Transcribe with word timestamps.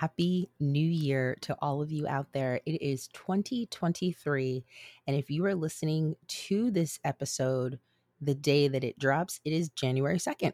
Happy 0.00 0.48
New 0.60 0.78
Year 0.78 1.36
to 1.40 1.56
all 1.60 1.82
of 1.82 1.90
you 1.90 2.06
out 2.06 2.28
there. 2.32 2.60
It 2.64 2.80
is 2.80 3.08
2023. 3.14 4.64
And 5.08 5.16
if 5.16 5.28
you 5.28 5.44
are 5.44 5.56
listening 5.56 6.14
to 6.28 6.70
this 6.70 7.00
episode 7.02 7.80
the 8.20 8.34
day 8.36 8.68
that 8.68 8.84
it 8.84 8.96
drops, 9.00 9.40
it 9.44 9.52
is 9.52 9.70
January 9.70 10.18
2nd. 10.18 10.52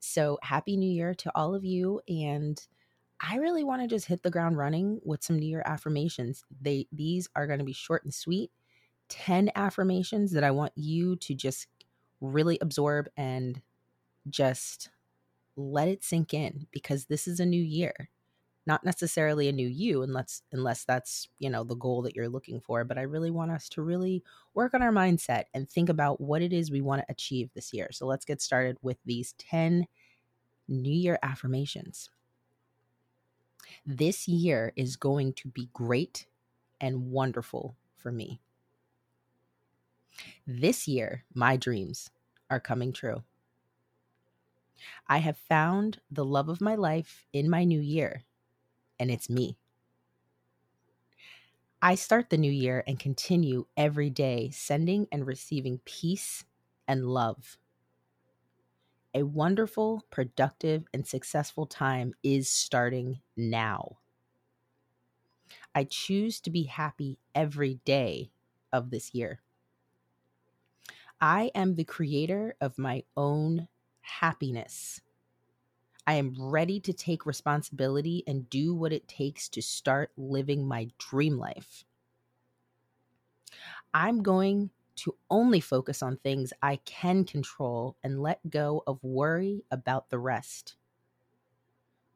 So, 0.00 0.38
Happy 0.40 0.78
New 0.78 0.90
Year 0.90 1.12
to 1.12 1.32
all 1.34 1.54
of 1.54 1.62
you. 1.62 2.00
And 2.08 2.58
I 3.20 3.36
really 3.36 3.64
want 3.64 3.82
to 3.82 3.88
just 3.88 4.06
hit 4.06 4.22
the 4.22 4.30
ground 4.30 4.56
running 4.56 4.98
with 5.04 5.22
some 5.22 5.38
New 5.38 5.46
Year 5.48 5.62
affirmations. 5.66 6.42
They 6.58 6.86
these 6.90 7.28
are 7.36 7.46
going 7.46 7.58
to 7.58 7.66
be 7.66 7.74
short 7.74 8.02
and 8.04 8.14
sweet. 8.14 8.50
10 9.10 9.50
affirmations 9.54 10.32
that 10.32 10.42
I 10.42 10.52
want 10.52 10.72
you 10.74 11.16
to 11.16 11.34
just 11.34 11.66
really 12.22 12.56
absorb 12.62 13.10
and 13.14 13.60
just 14.30 14.88
let 15.54 15.86
it 15.86 16.02
sink 16.02 16.32
in 16.32 16.66
because 16.70 17.04
this 17.04 17.28
is 17.28 17.40
a 17.40 17.46
new 17.46 17.62
year 17.62 18.08
not 18.66 18.84
necessarily 18.84 19.48
a 19.48 19.52
new 19.52 19.68
you 19.68 20.02
unless 20.02 20.42
unless 20.52 20.84
that's 20.84 21.28
you 21.38 21.48
know 21.48 21.64
the 21.64 21.76
goal 21.76 22.02
that 22.02 22.16
you're 22.16 22.28
looking 22.28 22.60
for 22.60 22.84
but 22.84 22.98
i 22.98 23.02
really 23.02 23.30
want 23.30 23.50
us 23.50 23.68
to 23.68 23.82
really 23.82 24.22
work 24.54 24.74
on 24.74 24.82
our 24.82 24.92
mindset 24.92 25.44
and 25.54 25.68
think 25.68 25.88
about 25.88 26.20
what 26.20 26.42
it 26.42 26.52
is 26.52 26.70
we 26.70 26.80
want 26.80 27.00
to 27.02 27.10
achieve 27.10 27.50
this 27.54 27.72
year. 27.72 27.88
So 27.92 28.06
let's 28.06 28.24
get 28.24 28.40
started 28.40 28.78
with 28.82 28.96
these 29.04 29.34
10 29.34 29.86
new 30.66 30.92
year 30.92 31.18
affirmations. 31.22 32.10
This 33.84 34.26
year 34.26 34.72
is 34.76 34.96
going 34.96 35.34
to 35.34 35.48
be 35.48 35.68
great 35.72 36.26
and 36.80 37.10
wonderful 37.10 37.76
for 37.96 38.10
me. 38.10 38.40
This 40.46 40.88
year 40.88 41.24
my 41.34 41.56
dreams 41.56 42.10
are 42.50 42.60
coming 42.60 42.92
true. 42.92 43.22
I 45.08 45.18
have 45.18 45.36
found 45.36 46.00
the 46.10 46.24
love 46.24 46.48
of 46.48 46.60
my 46.60 46.74
life 46.74 47.26
in 47.32 47.50
my 47.50 47.64
new 47.64 47.80
year 47.80 48.24
and 48.98 49.10
it's 49.10 49.30
me. 49.30 49.58
I 51.80 51.94
start 51.94 52.28
the 52.28 52.36
new 52.36 52.50
year 52.50 52.84
and 52.86 52.98
continue 53.00 53.66
every 53.78 54.10
day 54.10 54.50
sending 54.50 55.08
and 55.10 55.26
receiving 55.26 55.78
peace 55.86 56.44
and 56.86 57.06
love. 57.06 57.56
A 59.14 59.24
wonderful, 59.24 60.04
productive, 60.10 60.86
and 60.94 61.04
successful 61.04 61.66
time 61.66 62.14
is 62.22 62.48
starting 62.48 63.20
now. 63.36 63.98
I 65.76 65.84
choose 65.84 66.40
to 66.40 66.50
be 66.50 66.64
happy 66.64 67.20
every 67.34 67.74
day 67.84 68.32
of 68.72 68.90
this 68.90 69.14
year. 69.14 69.42
I 71.20 71.50
am 71.54 71.74
the 71.74 71.84
creator 71.84 72.56
of 72.60 72.78
my 72.78 73.04
own 73.16 73.68
happiness. 74.00 75.02
I 76.06 76.14
am 76.14 76.34
ready 76.38 76.78
to 76.80 76.92
take 76.92 77.26
responsibility 77.26 78.22
and 78.26 78.48
do 78.48 78.74
what 78.74 78.92
it 78.92 79.08
takes 79.08 79.48
to 79.50 79.62
start 79.62 80.12
living 80.16 80.66
my 80.66 80.90
dream 80.98 81.36
life. 81.36 81.84
I'm 83.92 84.22
going 84.22 84.70
to 84.96 85.16
only 85.30 85.60
focus 85.60 86.02
on 86.02 86.16
things 86.16 86.52
I 86.62 86.76
can 86.76 87.24
control 87.24 87.96
and 88.02 88.22
let 88.22 88.48
go 88.48 88.82
of 88.86 89.02
worry 89.02 89.64
about 89.70 90.10
the 90.10 90.18
rest. 90.18 90.76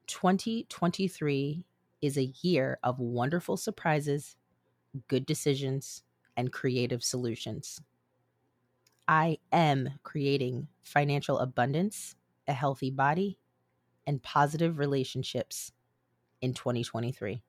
2023 0.06 1.64
is 2.00 2.16
a 2.16 2.32
year 2.42 2.78
of 2.82 2.98
wonderful 2.98 3.56
surprises, 3.56 4.36
good 5.08 5.27
decisions, 5.27 6.04
and 6.36 6.52
creative 6.52 7.04
solutions. 7.04 7.80
I 9.08 9.38
am 9.52 9.98
creating 10.02 10.69
financial 10.82 11.38
abundance, 11.38 12.16
a 12.48 12.52
healthy 12.52 12.91
body, 12.91 13.38
and 14.11 14.20
positive 14.25 14.80
relationships 14.80 15.70
in 16.42 16.53
2023. 16.53 17.44